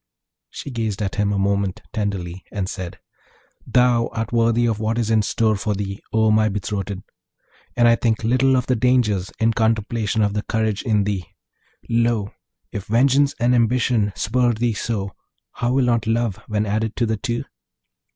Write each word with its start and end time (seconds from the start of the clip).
She 0.49 0.71
gazed 0.71 0.99
at 1.03 1.13
him 1.13 1.31
a 1.31 1.37
moment 1.37 1.83
tenderly, 1.93 2.43
and 2.51 2.67
said, 2.67 2.97
'Thou 3.67 4.07
art 4.07 4.33
worthy 4.33 4.65
of 4.65 4.79
what 4.79 4.97
is 4.97 5.11
in 5.11 5.21
store 5.21 5.55
for 5.55 5.75
thee, 5.75 6.01
O 6.11 6.31
my 6.31 6.49
betrothed! 6.49 7.03
and 7.77 7.87
I 7.87 7.95
think 7.95 8.23
little 8.23 8.55
of 8.57 8.65
the 8.65 8.75
dangers, 8.75 9.31
in 9.39 9.53
contemplation 9.53 10.23
of 10.23 10.33
the 10.33 10.41
courage 10.41 10.81
in 10.81 11.03
thee. 11.03 11.27
Lo, 11.87 12.33
if 12.71 12.85
vengeance 12.85 13.35
and 13.39 13.53
ambition 13.53 14.11
spur 14.15 14.53
thee 14.53 14.73
so, 14.73 15.11
how 15.51 15.73
will 15.73 15.85
not 15.85 16.07
love 16.07 16.37
when 16.47 16.65
added 16.65 16.95
to 16.95 17.05
the 17.05 17.17
two?' 17.17 17.43